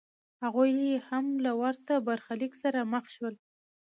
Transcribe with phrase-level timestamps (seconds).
[0.43, 3.35] هغوی هم له ورته برخلیک سره مخ شول